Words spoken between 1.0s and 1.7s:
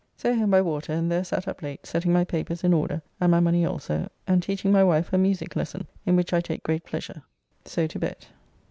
there sat up